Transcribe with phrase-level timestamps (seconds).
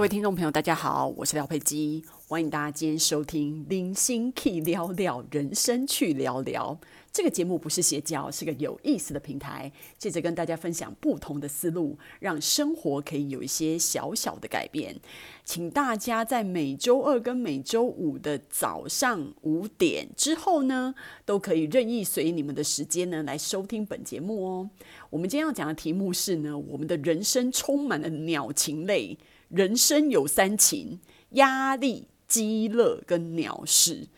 [0.00, 6.74] 各位听众朋友，大家好，我是廖佩基，欢迎大家今天收听《零星 Key 聊聊人生去聊聊》
[7.12, 14.98] 这个节目，不是邪教，是个有意思的平台，借着跟大家分享不同的思路，让生活可以有一些小小的改变。
[15.44, 20.94] 请大家在每周二跟每周五的早上五点之后呢，
[21.26, 24.70] 都可以任意随你们的时间呢来收听本节目哦。
[25.10, 29.18] 我们今天要讲的题目是呢，我们的人生充满了鸟情类。
[29.50, 30.98] 人生有三情：
[31.30, 34.08] 压力、饥乐跟鸟事。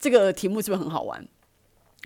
[0.00, 1.26] 这个题目是不是很好玩？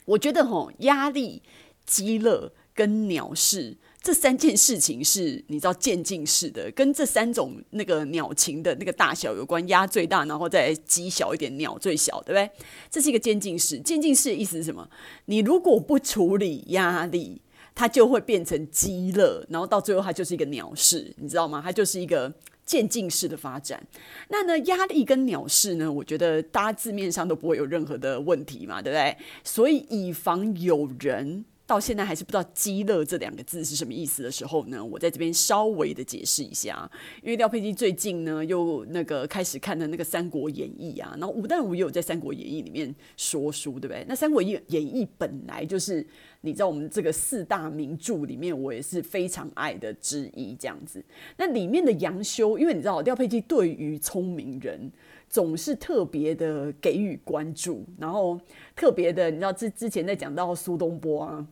[0.05, 1.43] 我觉得吼，压力、
[1.87, 9.67] 饥乐跟鸟事这三件事情是你知道渐进式的，跟这三种那个鸟情的那个大小有关。
[9.69, 12.51] 压最大，然后再鸡小一点，鸟最小，对不对？
[12.91, 13.79] 这是一个渐进式。
[13.79, 14.89] 渐进式的意思是什么？
[15.27, 17.43] 你如果不处理压力，
[17.75, 21.61] 它就会变成饥乐，然后到最后它就是一个鸟事，你知道吗？
[21.63, 22.33] 它就是一个。
[22.73, 23.87] 渐进式的发展，
[24.31, 29.15] 那呢，压力跟鸟事呢，我觉得大家字面上都不会有任何的问题嘛，对不对？
[29.45, 36.91] 所以以防有人到现在还是不知道“饥乐”这两个字是什么意思的时候呢，我在这边稍微的解释一下。
[37.23, 44.05] 因为廖佩基最近呢又那个开始看的那个《三国演义》啊，然后吴淡如也有在《三国演义》里面说书，对不对？
[44.07, 46.07] 那《三国演演义》本来就是。
[46.45, 51.01] 你知道我们这个四大名著里面，我也是非常爱的之一，这样子。
[51.37, 54.91] 那里面的杨修，因为你知道廖佩基对于聪明人
[55.29, 58.37] 总是特别的给予关注，然后
[58.75, 61.47] 特别的，你知道之之前在讲到苏东坡啊，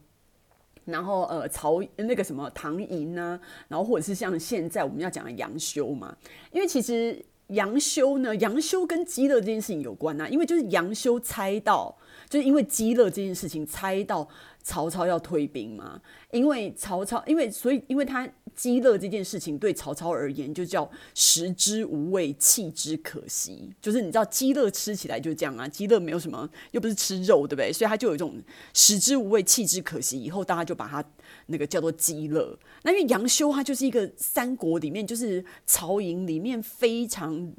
[0.91, 3.39] 然后呃曹那个什么唐寅啊，
[3.69, 6.17] 然后或者是像现在我们要讲的杨修嘛，
[6.53, 11.97] 因为其实杨修呢，杨修跟饥乐这件事情有关啊，因为就是杨修猜到，
[12.29, 14.29] 就是因为饥乐这件事情猜到。
[14.63, 15.99] 曹操要退兵嘛？
[16.31, 23.71] 因为曹操，因为所以，因为他饥乐这件事情对曹操而言就叫食之无味，弃之可惜。
[23.81, 27.73] 就是你知道饥乐吃起来就这样啊，饥乐没有什么，又不是吃肉，对不对？
[27.73, 28.35] 所以他就有一种
[28.75, 30.23] 食之无味，弃之可惜。
[30.23, 31.03] 以后大家就把它
[31.47, 32.59] 那个叫做饥乐。
[32.83, 37.53] 那因为杨修他就是一个三国里面，就是曹营里面非常。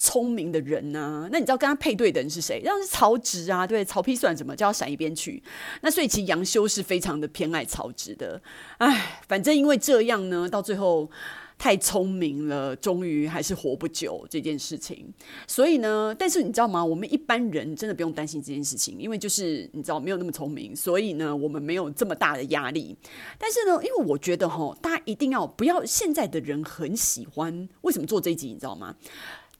[0.00, 2.62] 聪明的人呐、那你知道跟他配对的人是谁？
[2.64, 4.54] 像是曹植啊，对，曹丕算什么？
[4.54, 5.42] 叫他闪一边去。
[5.80, 8.40] 那所以其实杨修是非常的偏爱曹植的。
[8.76, 11.10] 哎，反正因为这样呢，到最后
[11.58, 15.12] 太聪明了，终于还是活不久这件事情。
[15.46, 16.84] 所以呢，但是你知道吗？
[16.84, 22.96] 我们一般人真的不用担心这件事情，因为就是你知道没有那么聪明，所以呢，我们没有这么大的压力。
[23.36, 28.46] 但是呢，因为我觉得哈，大家一定要不要现在的人很喜欢，为什么做这一集？
[28.48, 28.94] 你知道吗？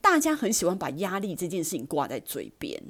[0.01, 2.81] 大家很喜欢把压力这件事情挂在嘴边，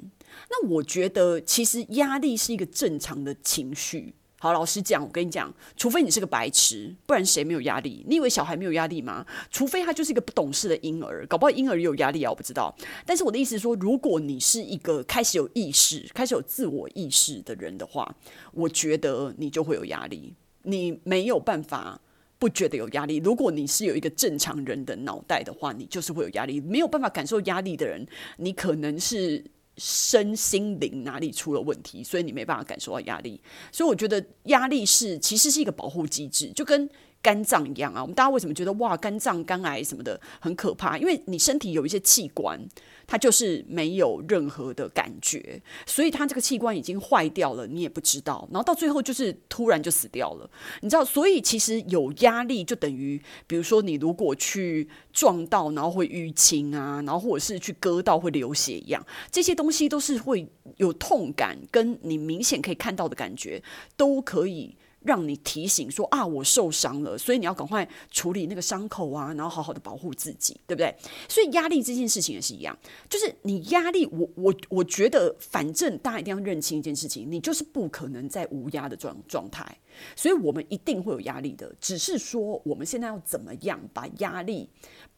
[0.48, 4.14] 那我觉得其实压力是一个正常的情绪。
[4.42, 8.02] 好，老实讲，我跟你讲，除非你是个白痴，不然谁没有压力？
[8.08, 9.26] 你以为小孩没有压力吗？
[9.50, 12.74] 除非他就是一个不懂事的婴儿，搞不好婴儿也有压力啊，我不知道。
[13.04, 18.16] 但是我的意思是说，如果你是一个开始有意识、开始有自我意识的人的话，
[18.52, 22.00] 我觉得你就会有压力，你没有办法。
[22.38, 23.18] 不觉得有压力。
[23.18, 26.58] 如果你是有一个正常人的脑袋的话，你就是会有压力。
[26.58, 28.06] 没有办法感受压力的人，
[28.38, 29.44] 你可能是
[29.80, 33.40] 身心灵哪里出了问题，所以你没办法感受到压力。
[33.72, 36.88] 所以我觉得压力是其实是一个保护机制，就跟。
[37.22, 40.96] 肝脏一样啊，我们大家为什么觉得哇，肝脏、肝癌什么的很可怕？
[40.96, 42.58] 因为你身体有一些器官，
[43.06, 48.48] 它就是没有任何的感觉，所以它这个器官已经坏掉了，你也不知道。
[48.50, 50.50] 然后到最后就是突然就死掉了，
[50.80, 51.04] 你知道？
[51.04, 60.48] 所以其实有压力就等于，比如说你如果去撞到，然后会淤青啊，然后或者是去割到会流血一样，这些东西都是会
[60.78, 63.62] 有痛感，跟你明显可以看到的感觉
[63.96, 64.74] 都可以。
[65.02, 70.94] 让你提醒说啊，我受伤了，所以你要赶快处理那个伤口啊，然后好好的保护自己，对不对？
[71.28, 72.76] 所以压力这件事情也是一样，
[73.08, 79.78] 就是你压力，我我我觉得，反正大家一定要认清一件事情，你就是不可能在无压的状状态，
[80.14, 84.68] 所以我们一定会有压力的，只是说我们现在要怎么样把压力。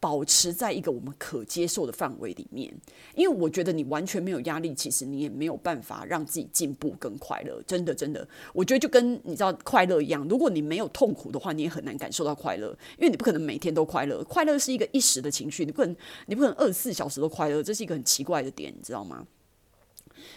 [0.01, 2.75] 保持在一个我们可接受的范围里面，
[3.15, 7.63] 因为我觉得你完全没有压力，其实你也没有办法让自己进步跟快乐。
[7.69, 14.23] 真的，真的，我觉得就跟你知道快乐一样，如果你没有痛苦的话，你也很难感受到快乐，因为你不可能每天都快乐。
[14.25, 15.97] 快乐是一个一时的情绪，你不可能，
[16.27, 19.27] 你不可能二十四小时都快乐，这是一个很奇怪的点，你知道吗？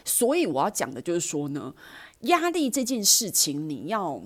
[0.05, 1.75] 所以我要讲的就是说呢，
[2.21, 4.23] 压力这件事情，你要。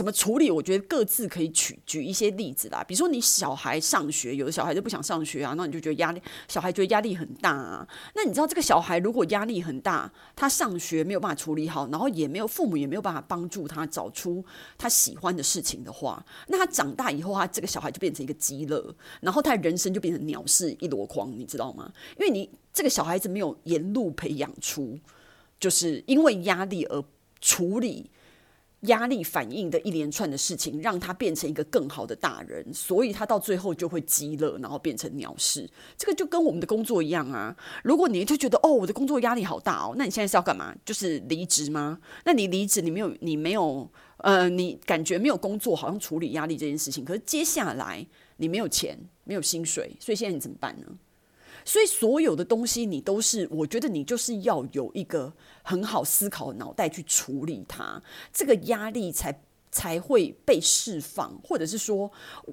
[0.00, 0.50] 怎么处理？
[0.50, 2.82] 我觉得各自可以举举一些例子啦。
[2.82, 7.86] 比如说，你小孩上学，有的小孩就不想上学啊，那你就觉得压力，小孩觉得压力很大啊。
[8.14, 14.42] 那你知道这个小孩如果压力很大，他上学没有办法处理好，然后也没有父母也没有办法帮助他找出
[14.78, 18.82] 他喜欢的事情的话，那他长大以后，他这个小孩就变成一个鸡肋，
[19.20, 21.92] 然后他人生就变成鸟事一箩筐，你知道吗？
[22.18, 24.98] 因为你这个小孩子没有沿路培养出，
[25.58, 27.04] 就是因为压力而
[27.42, 28.10] 处理。
[28.82, 35.68] 压力反应的一连串的事情，让他变成一个更好的大人，所以他到最后就会鸡肋，然后变成鸟事。
[35.98, 37.54] 这个就跟我们的工作一样啊。
[37.84, 40.74] 如果你就觉得哦，我的工作压力好大哦，那你现在是要干嘛？
[40.84, 41.98] 就是离职吗？
[42.24, 43.86] 那你离职，你没有，你没有，
[44.18, 47.04] 呃，你感觉没有工作，好像处理压力这件事情。
[47.04, 48.06] 可是接下来
[48.38, 50.86] 你没有钱，没有薪水，所以现在你怎么办呢？
[51.64, 58.02] 所以所有的东西，你都是，我觉得你就是要有一个很好思考的脑袋去处理它，
[58.32, 62.10] 这个压力才才会被释放，或者是说，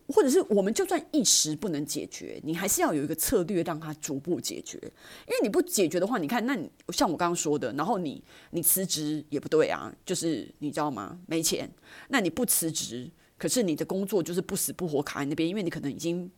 [0.07, 4.77] 或者是我们就算一时不能解决，你还是要有一个策略让它逐步解决。
[4.77, 11.19] 因为你不解决的话，你看，那你像我刚刚说的，然后你你辞职也不对啊，就是你知道吗？
[11.25, 11.69] 没钱，
[12.09, 16.31] 那你不辞职，可是你的工作就是不死不活卡在那边，因为你可能已经。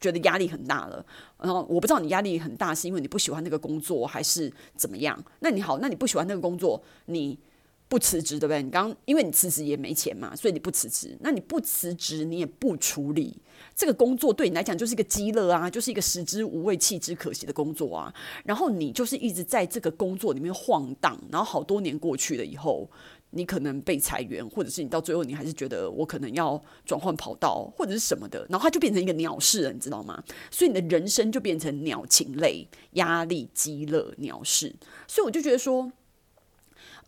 [0.00, 1.04] 觉得压力很大了，
[1.38, 5.22] 然后我不知道你压力很大是因为你不喜欢那个工作还是怎么样？
[5.40, 7.38] 那你好，那你不喜欢那个工作，你
[7.86, 8.62] 不辞职对不对？
[8.62, 11.14] 你刚因为你辞职也没钱嘛，所以你不辞职。
[11.20, 13.36] 那你不辞职，你也不处理
[13.76, 18.14] 这个工作，对你来讲就是一个鸡肋啊，就是一个食之无味弃之可惜的工作啊。
[18.44, 22.88] 然后你就是一直在这个工作里面晃荡，然后好多年过去了以后。
[23.30, 30.22] 你可能被裁员，或者是你到最后你还是觉得我可能要转换跑道，或者是什么的，然后它就变成一个鸟事了，你知道吗？
[30.50, 34.74] 所以你的人生就变成鸟禽类，压力、饥饿、鸟事。
[35.06, 35.90] 所以我就觉得说，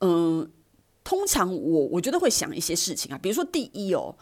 [0.01, 0.51] 嗯、
[1.05, 4.17] 通常我我觉得会想一些事情啊，比如说第一哦，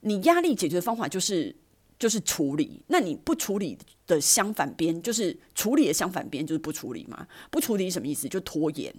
[0.00, 1.56] 你压力解决的方法就是。
[1.98, 3.78] 就是处理，那你不处理
[4.14, 7.26] 的相反边，就是处理的相反边，就是不处理嘛。
[7.50, 8.28] 不处理什么意思？
[8.28, 8.94] 就拖延。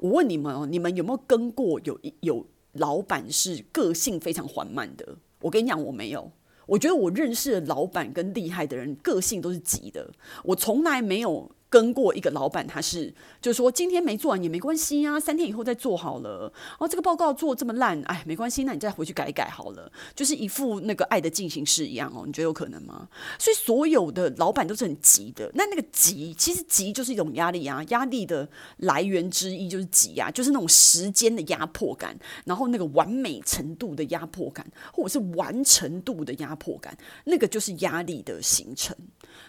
[0.00, 5.16] 我问你们哦，你们有没有跟过有有老板是个性非常缓慢的？
[5.40, 6.30] 我跟你讲，我没有。
[6.66, 10.10] 我觉得我认识的老板跟厉害的人，个性都是急的。
[10.44, 11.50] 我从来没有。
[11.70, 16.52] 跟过一个老板，他是就是说今天没做完也没关系啊，三天以后再做好了。
[16.78, 19.90] 哦，这个报告做这么烂，哎，没关系，那你再回去改改好了。
[20.14, 23.08] 就是一副那个爱的进行式一样哦，你觉得有可能吗？
[23.38, 25.50] 所以所有的老板都是很急的。
[25.54, 28.48] 那那个急，其实急就是一种压力啊，压力的
[28.78, 38.96] 来源之一就是急啊，就是那种时间的压迫感，然后那个完美程度的压迫感，或者是完成度的压迫感，那个就是压力的形成。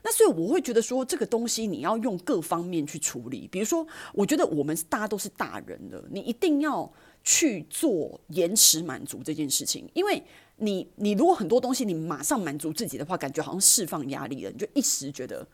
[0.02, 3.48] 那所以我会觉得说，这个东西你要用用各方面去处理。
[3.52, 6.92] 比如说，我觉得我们大家都是大人了，你一定要
[7.24, 9.88] 去做延迟满足这件事情。
[9.94, 10.22] 因为
[10.58, 15.48] 你，你如果很多东西你马上满足自己的话，感觉好像释放压力了，你就一时觉得。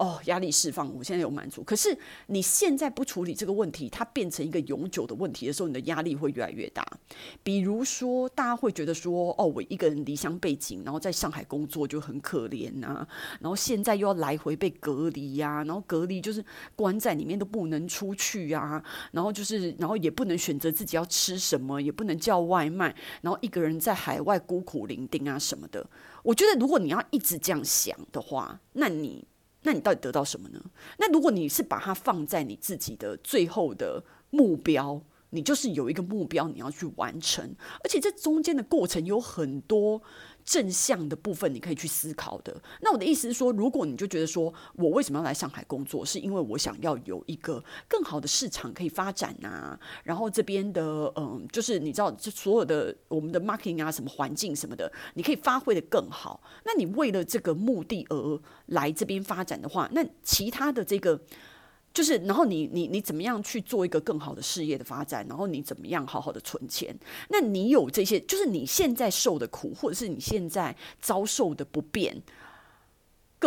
[0.00, 1.62] 哦，压力释放，我现在有满足。
[1.62, 1.94] 可是
[2.28, 6.82] 你现在不处理这个问题，它变成一个永久的问题的时候，你的压力会越来越大。
[7.42, 13.06] 比如说，大家会觉得说，哦，我一个人离乡背井，然后在上海工作就很可怜呐、
[13.40, 16.42] 然后现在又要来回被隔离呀、然后隔离就是
[16.74, 18.82] 关在里面都不能出去啊，
[19.12, 25.86] 然后就是，然后也不能选择自己要吃什么，也不能叫外卖，然后一个人在海外孤苦伶仃啊什么的。
[26.22, 29.26] 我觉得，如果你要一直这样想的话，那你。
[29.62, 30.60] 那你到底得到什么呢？
[30.98, 35.00] 那如果你是把它放在你自己的最后的目标，
[35.30, 40.02] 你就是有一个目标你要去完成，而且这中间的过程有很多。
[40.42, 42.60] 正向的部分，你可以去思考的。
[42.80, 50.82] 那我的意思是说，如果你就觉得说我为什么要来上海工作，是因为我想要有一个更好的市场可以发展啊，然后这边的
[51.14, 56.42] 嗯，就是你知道，这所有的我们的 marketing 啊，什么环境什么的，你可以发挥得更好。
[56.64, 61.20] 那你为了这个目的而来这边发展的话，那其他的这个。
[61.92, 65.26] 就是，然后你你你怎么样去做一个更好的事业的发展？
[65.28, 66.96] 然后你怎么样好好的存钱？
[67.28, 72.16] 那你有这些，就是你现在受的苦，或者是你现在遭受的不便。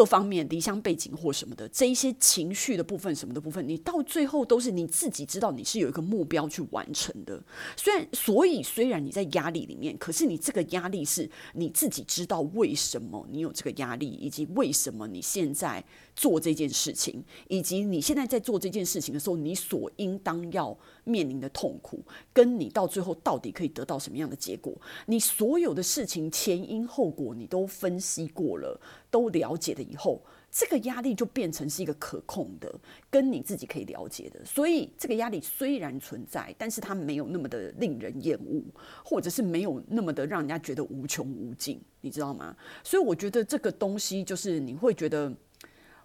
[0.04, 7.42] 各方面离乡背景或什么的，这一些情绪的部分，什么的部分，你到最后都是你自己知道，你是有一个目标去完成的。
[7.78, 15.82] 虽然，所以虽然你在压力里面，可是你这个压力是你自己知道为什么你有这个压力，以及为什么你现在
[16.18, 24.74] 做这件事情，以及你现在在做这件事情的时候，你所应当要面临的痛苦，跟你到最后到底可以得到什么样的结果，
[25.06, 28.80] 你所有的事情前因后果你都分析过了。
[29.14, 30.20] 都了解了以后，
[30.50, 32.74] 这个压力就变成是一个可控的，
[33.12, 34.44] 跟你自己可以了解的。
[34.44, 38.64] 所以这个压力虽然存在，但是它没有那么的令人厌恶，
[39.06, 42.58] 或者是没有那么的让人家觉得无穷无尽，你知道吗？
[42.84, 45.32] 所以我觉得这个东西就是你会觉得，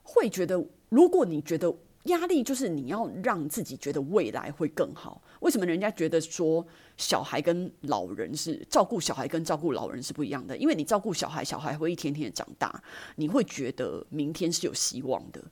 [0.02, 1.74] 会觉得，如果你觉得。
[2.08, 5.22] 压力就是你要让自己觉得未来会更好。
[5.40, 6.66] 为什么人家觉得说
[6.96, 10.56] 小孩跟老人是照顾小孩跟照顾老人是不一样的？
[10.56, 12.82] 因为你照顾小孩，小孩会一天天的长大，
[13.16, 15.42] 你会觉得明天是有希望的。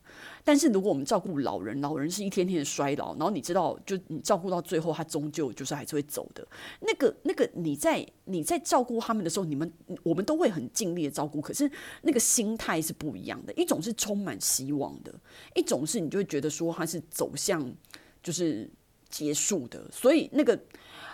[0.43, 6.45] 但是如果我们照顾老人，老人是一天天的衰老，然后你知道，就你照顾到最后，他终究就是还是会走的。
[6.81, 9.71] 那个那个，你在你在照顾他们的时候，你们
[10.03, 11.69] 我们都会很尽力的照顾，可是
[12.01, 13.53] 那个心态是不一样的。
[13.53, 15.13] 一种是充满希望的，
[15.55, 17.73] 一种是你就会觉得说他是走向
[18.21, 18.69] 就是
[19.09, 19.89] 结束的。
[19.91, 20.59] 所以那个，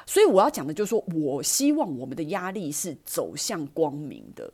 [0.05, 4.53] 所以我要讲的就是说，我希望我们的压力是走向光明的。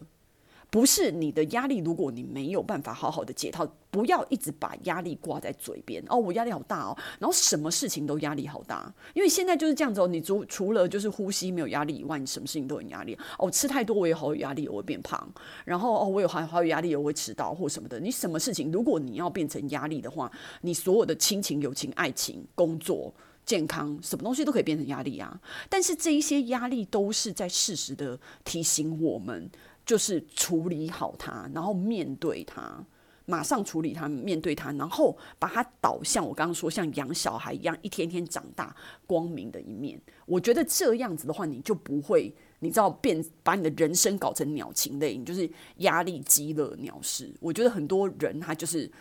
[0.71, 6.15] 不是你的压力，如果你没有办法好好的解套，不要一直把压力挂在嘴边哦。
[6.15, 10.07] 我压力好大哦，然后什么事情都压力好大，因为现在就是这样子哦。
[10.07, 13.49] 你除除了就是呼吸没有压力以外，你什么事情都有压力哦。
[13.49, 15.27] 吃太多我也好有压力，我会变胖。
[15.65, 17.99] 然后哦，我有好好有压力，我会迟到或什么的。
[17.99, 23.11] 你什么事情，如果你要变成压力的话，你所有的亲情、友情、爱情、工作、
[23.43, 25.41] 健康，什么东西都可以变成压力啊。
[25.67, 29.49] 但是这一些压力都是在适时的提醒我们。
[29.89, 32.85] 就是处理好它，然后面对它，
[33.25, 38.75] 马上处理它，面对它，然后把它导向我刚刚说像养小孩一样，一天天长大
[39.07, 39.99] 光明的一面。
[40.27, 47.33] 我觉得这样子的话，你就不会，你知道变把你的人生搞成鸟禽类，你就是压力、饥饿、鸟事。
[47.39, 48.91] 我觉得很多人他就是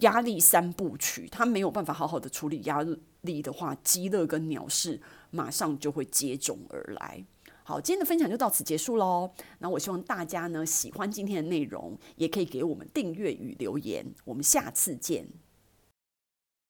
[0.00, 2.84] 压力三部曲，他没有办法好好的处理压
[3.22, 7.24] 力的话，饥饿跟鸟事马上就会接踵而来。
[7.66, 9.30] 好，今天的分享就到此结束喽。
[9.60, 14.04] 那我希望大家呢喜欢今天的内容，也可以给我们订阅与留言。
[14.26, 15.26] 我们下次见。